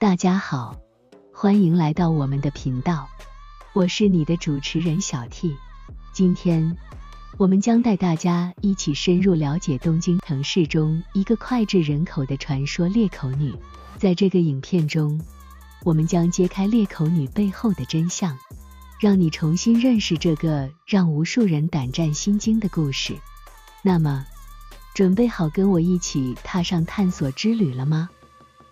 [0.00, 0.76] 大家好，
[1.32, 3.08] 欢迎来到我们的频道，
[3.72, 5.56] 我是你的主持人小 T。
[6.12, 6.76] 今天
[7.36, 13.52] 我们将带大家一起深入了解东京城市中一个脍炙人口的传说——裂口女。
[13.98, 15.20] 在这个影片中，
[15.82, 18.38] 我们将揭开裂口女背后的真相，
[19.00, 23.16] 让你重新认识这个让无数人胆战心惊的故事。
[23.82, 24.24] 那么，
[24.94, 28.08] 准备好跟我一起踏上探索之旅了吗？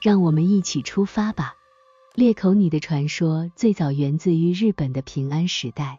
[0.07, 1.57] 让我们一起出发吧！
[2.15, 5.99] 裂口女的传说最早源自于日本的平安时代。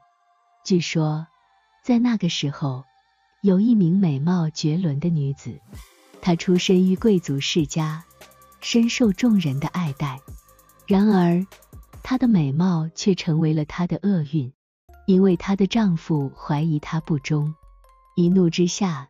[0.63, 1.27] 据说，
[1.83, 2.85] 在那个时候，
[3.41, 5.59] 有一名美貌绝伦的女子，
[6.21, 8.02] 她出身于贵族世家，
[8.61, 10.21] 深受众人的爱戴。
[10.85, 11.45] 然而，
[12.02, 14.49] 她的美貌却成为了她的厄运，
[15.05, 17.53] 因为她的丈夫怀疑她不忠，
[18.16, 19.09] 一怒之下，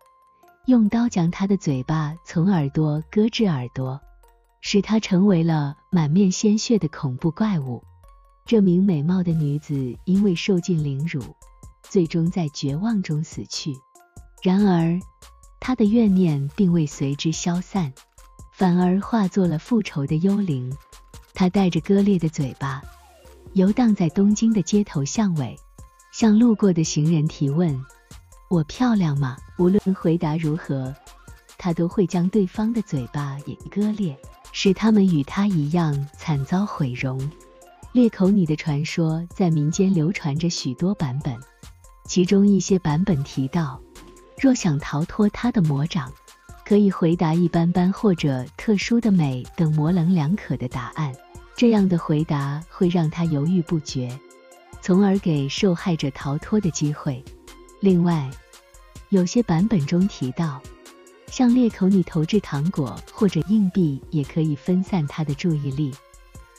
[0.65, 4.01] 用刀将她的嘴巴从耳朵割至耳朵。
[4.69, 7.81] 使她成为了满面鲜血的恐怖怪物。
[8.45, 11.23] 这名美貌的女子因为受尽凌辱，
[11.83, 13.73] 最终在绝望中死去。
[14.43, 14.99] 然而，
[15.61, 17.93] 她的怨念并未随之消散，
[18.51, 20.75] 反而化作了复仇的幽灵。
[21.33, 22.81] 她带着割裂的嘴巴，
[23.53, 25.57] 游荡在东京的街头巷尾，
[26.11, 27.73] 向路过的行人提问
[28.51, 30.93] ：“我漂亮吗？”无论回答如何，
[31.57, 34.19] 她都会将对方的嘴巴也割裂。
[34.59, 37.31] 使他们与他一样惨遭毁容。
[37.91, 41.37] 裂口女的传说在民间流传着许多版本，
[42.05, 43.79] 其中一些版本提到，
[44.41, 46.11] 若想逃脱她的魔掌，
[46.65, 51.13] 可以回答一般般或者特殊的美等模棱两可的答案。
[51.55, 54.09] 这样的回答会让她犹豫不决，
[54.81, 57.23] 从而给受害者逃脱的机会。
[57.79, 58.27] 另外，
[59.09, 60.59] 有些版本中提到。
[61.27, 65.93] 向裂口女投掷糖果或者硬币，也可以分散她的注意力，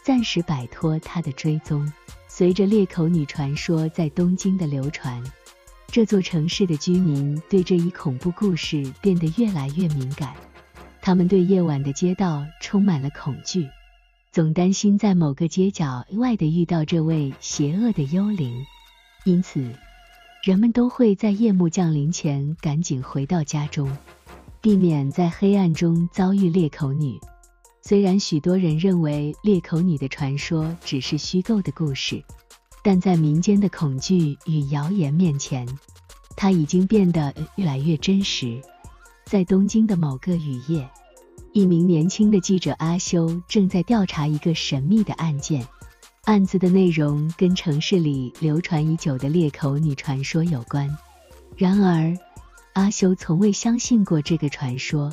[0.05, 1.91] 暂时摆脱她的追踪。
[2.29, 5.23] 随着裂口女传说在东京的流传，
[5.89, 10.35] 这座城市的居民对这一恐怖故事变得越来越敏感。
[11.01, 13.67] 他们对夜晚的街道充满了恐惧，
[14.31, 18.65] 总担心在某个街角外的遇到这位邪恶的幽灵。
[19.25, 19.75] 因此，
[20.45, 23.91] 人们都会在夜幕降临前赶紧回到家中。
[24.61, 27.19] 避免在黑暗中遭遇裂口女。
[27.81, 32.23] 虽然许多人认为裂口女的传说只是虚构的故事，
[32.83, 35.67] 但在民间的恐惧与谣言面前，
[36.37, 38.61] 它已经变得越来越真实。
[39.25, 40.89] 在东京的某个雨夜，
[41.53, 45.67] 一名年轻的记者阿修正在调查一个神秘的案件，
[46.25, 50.89] 案子的内容跟城市里流传已久的裂口女传说有关。
[51.57, 52.17] 然而，
[52.79, 55.13] 阿修从未相信过这个传说，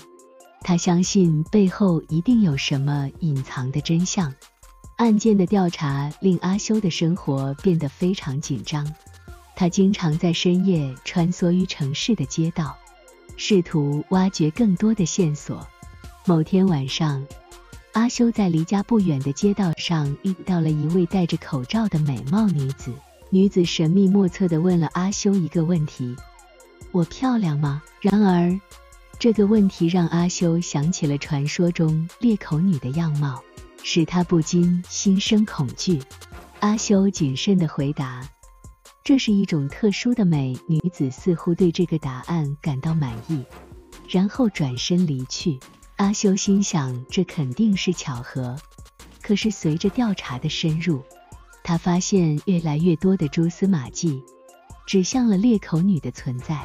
[0.62, 4.32] 他相信背后一定有什么隐藏的真相。
[4.98, 8.88] 案件的调查令阿修的生活变得非常紧张，
[9.56, 12.78] 他经常在深夜穿梭于城市的街道，
[13.36, 15.68] 试图挖掘更多的线索。
[16.24, 17.26] 某天晚上，
[17.94, 22.94] 阿修在离家不远的街道上遇到了一位戴着口罩的美貌女子。
[23.32, 26.16] 女子神秘莫测地问了阿修一个问题。
[26.96, 27.84] 我漂亮吗？
[28.00, 28.58] 然而，
[29.20, 33.44] 这个问题让阿修想起了传说中裂口女的样貌，
[33.84, 36.02] 使他不禁心生恐惧。
[36.62, 38.26] 阿修谨慎地回答
[39.04, 43.44] ：“这是一种特殊的美。”女子似乎对这个答案感到满意，
[44.08, 45.60] 然后转身离去。
[45.98, 48.56] 阿修心想，这肯定是巧合。
[49.22, 51.04] 可是随着调查的深入，
[51.62, 54.24] 他发现越来越多的蛛丝马迹。
[54.86, 56.62] 指向了裂口女的存在。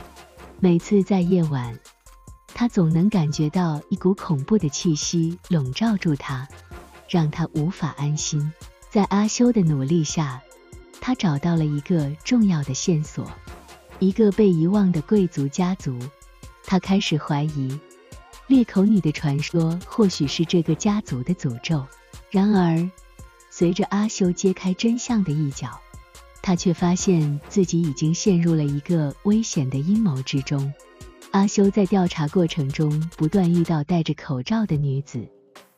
[0.59, 1.79] 每次在夜晚，
[2.49, 6.47] 他总能感觉到一股恐怖的气息笼罩住他，
[7.09, 8.53] 让他无法安心。
[8.91, 10.43] 在阿修的努力下，
[11.01, 13.31] 他找到了一个重要的线索：
[14.01, 15.99] 一个被遗忘的贵族家族。
[16.65, 17.81] 他开始怀疑
[18.47, 21.85] 裂口女的传说或许是这个家族的诅咒。
[22.31, 22.91] 然而，
[23.49, 25.81] 随着阿修揭开真相的一角，
[26.51, 30.75] 他却发现自己已经陷入了一个危险的阴谋之中。
[31.31, 35.29] 阿修在调查过程中不断遇到戴着口罩的女子，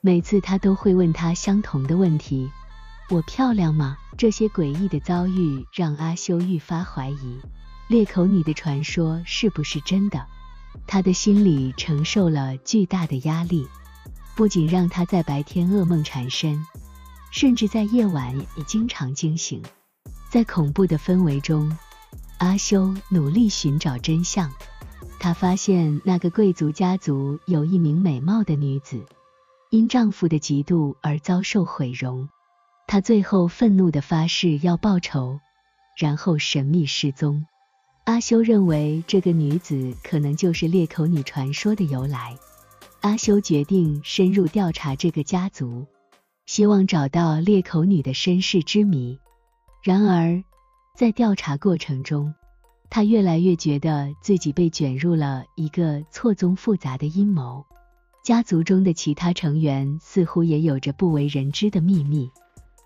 [0.00, 2.50] 每次他都会问她相同的问题
[3.12, 7.38] ：“我漂亮吗？”这些诡异的遭遇让阿修愈发怀疑
[7.88, 10.26] 裂口女的传说是不是真的。
[10.86, 13.69] 他的心里承受了巨大的压力，
[14.34, 16.66] 不仅让他在白天噩梦缠身，
[17.30, 19.62] 甚至在夜晚也经常惊醒。
[20.32, 21.76] 在恐怖的氛围中，
[22.38, 24.50] 阿修努力寻找真相。
[25.20, 29.05] 他发现那个贵族家族有一名美貌的女子，
[29.69, 32.31] 因丈夫的嫉妒而遭受毁容。
[32.87, 35.38] 她最后愤怒的发誓要报仇，
[35.99, 37.44] 然后神秘失踪。
[38.05, 42.38] 阿修认为这个女子可能就是裂口女传说的由来。
[43.02, 45.84] 阿修决定深入调查这个家族，
[46.46, 49.19] 希望找到裂口女的身世之谜。
[49.82, 50.44] 然而，
[50.94, 52.32] 在调查过程中，
[52.88, 57.67] 他越来越觉得自己被卷入了一个错综复杂的阴谋。
[58.23, 62.31] 家族中的其他成员似乎也有着不为人知的秘密，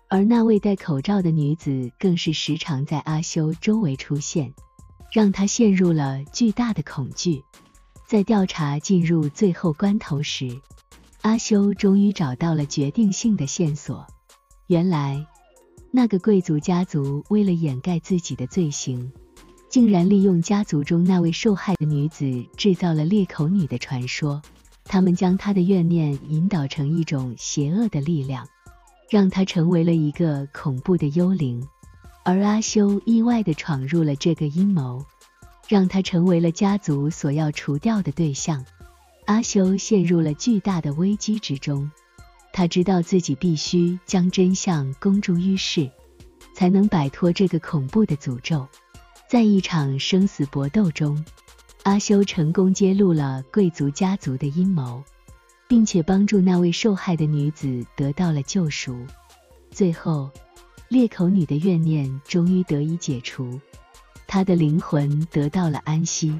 [0.09, 4.51] 而那位戴口罩的女子更是时常在阿修周围出现，
[5.11, 7.43] 让他陷入了巨大的恐惧。
[8.07, 10.59] 在调查进入最后关头时，
[11.21, 14.07] 阿修终于找到了决定性的线索。
[14.65, 15.27] 原来，
[15.91, 19.11] 那个贵族家族为了掩盖自己的罪行，
[19.69, 24.41] 竟然利用家族中那位受害的女子，制造了裂口女的传说。
[24.85, 28.47] 他们将她的怨念引导成一种邪恶的力量，
[29.09, 31.67] 让她成为了一个恐怖的幽灵。
[32.23, 35.05] 而阿修意外地闯入了这个阴谋。
[35.69, 38.63] 让他成为了家族所要除掉的对象。
[39.25, 41.91] 阿修陷入了巨大的危机之中。
[42.57, 45.87] 他知道自己必须将真相公诸于世，
[46.55, 48.67] 才能摆脱这个恐怖的诅咒。
[49.29, 51.23] 在一场生死搏斗中，
[51.83, 55.03] 阿修成功揭露了贵族家族的阴谋，
[55.67, 59.05] 并且帮助那位受害的女子得到了救赎。
[59.69, 60.27] 最后，
[60.87, 63.61] 裂口女的怨念终于得以解除。
[64.25, 66.33] 她的灵魂得到了安息。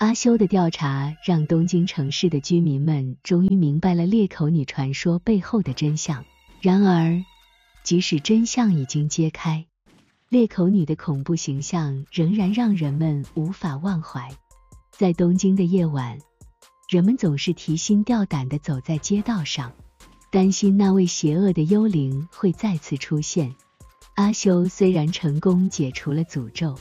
[0.00, 6.24] 阿修的调查让东京城市的居民们终于明白了裂口女传说背后的真相。
[6.62, 7.22] 然而，
[7.84, 9.66] 即使真相已经揭开，
[10.30, 14.30] 裂口女的恐怖形象仍然让人们无法忘怀。
[14.90, 16.16] 在东京的夜晚，
[16.88, 19.70] 人们总是提心吊胆地走在街道上，
[20.30, 23.54] 担心那位邪恶的幽灵会再次出现。
[24.14, 26.74] 阿修虽然成功解除了诅咒。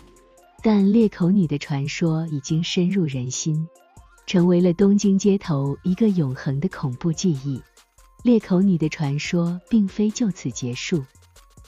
[0.61, 3.67] 但裂口女的传说已经深入人心，
[4.25, 7.61] 成为了东京街头一个永恒的恐怖记忆。
[8.23, 11.05] 裂口女的传说并非就此结束，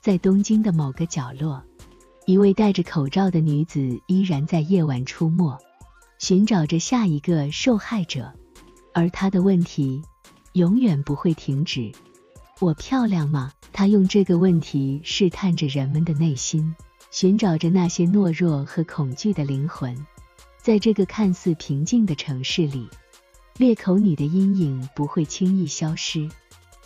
[0.01, 1.63] 在东京的某个角落，
[2.25, 5.57] 一位戴着口罩的女子依然在夜晚出没，
[6.19, 8.33] 寻找着下一个受害者，
[8.93, 10.01] 而她的问题
[10.51, 11.93] 永远不会停止：
[12.59, 13.53] 我漂亮吗？
[13.71, 16.75] 她用这个问题试探着人们的内心。
[17.11, 20.07] 寻找着那些懦弱和恐惧的灵魂，
[20.57, 22.87] 在这个看似平静的城市里，
[23.57, 26.29] 裂口女的阴影不会轻易消失，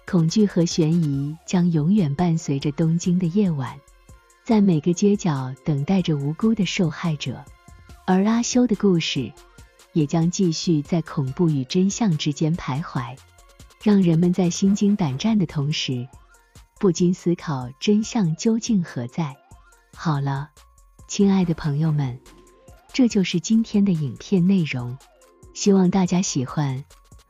[0.08, 3.80] 恐惧和悬疑将永远伴随着东京的夜晚，
[4.44, 7.46] 在每个街角等待着无辜的受害者，
[8.08, 9.32] 而阿修的故事
[9.94, 13.16] 也将继续在恐怖与真相之间徘徊，
[13.84, 16.08] 让人们在心惊胆战的同时，
[16.80, 19.36] 不禁思考真相究竟何在。
[19.96, 20.50] 好了，
[21.08, 22.20] 亲爱的朋友们，
[22.94, 24.96] 这就是今天的影片内容，
[25.54, 26.84] 希望大家喜欢。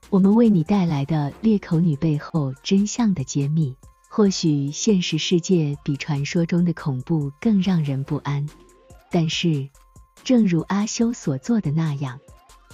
[0.09, 3.77] 我们为你带来的裂口女背后真相的揭秘。
[4.09, 8.47] 或许现实世界比传说中的恐怖更让人不安，
[9.11, 9.69] 但是，
[10.23, 12.19] 正如阿修所做的那样，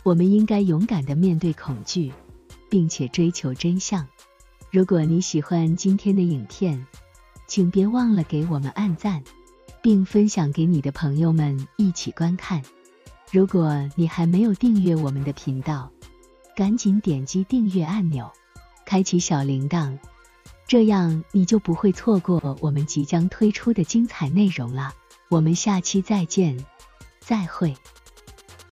[0.03, 2.11] 我们应该勇敢的面对恐惧，
[2.69, 4.07] 并且追求真相。
[4.69, 6.85] 如果你喜欢今天的影片，
[7.47, 9.23] 请别忘了给我们按赞。
[9.81, 12.61] 并分享给你的朋友们一起观看。
[13.31, 15.91] 如果你还没有订阅我们的频道，
[16.55, 18.31] 赶紧点击订阅按钮，
[18.85, 19.97] 开启小铃铛，
[20.67, 24.93] 这样你就不会错过我们即将推出的精彩内容了。
[25.29, 26.65] 我们下期再见，
[27.19, 27.73] 再会。